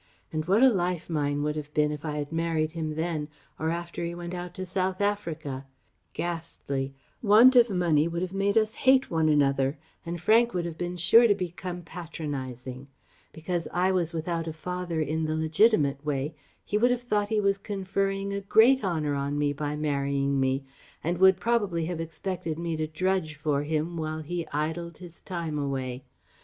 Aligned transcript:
And 0.33 0.45
what 0.45 0.63
a 0.63 0.69
life 0.73 1.11
mine 1.11 1.43
would 1.43 1.55
have 1.55 1.71
been 1.75 1.91
if 1.91 2.03
I 2.03 2.17
had 2.17 2.31
married 2.31 2.71
him 2.71 2.95
then; 2.95 3.27
or 3.59 3.69
after 3.69 4.03
he 4.03 4.15
went 4.15 4.33
out 4.33 4.55
to 4.55 4.65
South 4.65 4.99
Africa! 4.99 5.67
Ghastly! 6.13 6.95
Want 7.21 7.55
of 7.55 7.69
money 7.69 8.07
would 8.07 8.23
have 8.23 8.33
made 8.33 8.57
us 8.57 8.73
hate 8.73 9.11
one 9.11 9.29
another 9.29 9.77
and 10.03 10.19
Frank 10.19 10.55
would 10.55 10.65
have 10.65 10.75
been 10.75 10.97
sure 10.97 11.27
to 11.27 11.35
become 11.35 11.83
patronizing. 11.83 12.87
Because 13.31 13.67
I 13.71 13.91
was 13.91 14.11
without 14.11 14.47
a 14.47 14.53
father 14.53 14.99
in 15.01 15.25
the 15.25 15.35
legitimate 15.35 16.03
way 16.03 16.33
he 16.65 16.79
would 16.79 16.89
have 16.89 17.01
thought 17.01 17.29
he 17.29 17.39
was 17.39 17.59
conferring 17.59 18.33
a 18.33 18.41
great 18.41 18.83
honour 18.83 19.13
on 19.13 19.37
me 19.37 19.53
by 19.53 19.75
marrying 19.75 20.39
me, 20.39 20.63
and 21.03 21.19
would 21.19 21.39
probably 21.39 21.85
have 21.85 22.01
expected 22.01 22.57
me 22.57 22.75
to 22.75 22.87
drudge 22.87 23.35
for 23.35 23.61
him 23.61 23.97
while 23.97 24.21
he 24.23 24.47
idled 24.47 24.97
his 24.97 25.21
time 25.21 25.59
away.... 25.59 26.05